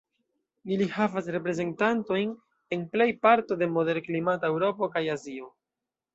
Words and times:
Ili 0.75 0.85
havas 0.93 1.27
reprezentantojn 1.35 2.31
en 2.79 2.87
plej 2.97 3.07
parto 3.27 3.59
de 3.61 3.69
moderklimata 3.75 4.53
Eŭropo 4.57 4.93
kaj 4.97 5.05
Azio. 5.21 5.55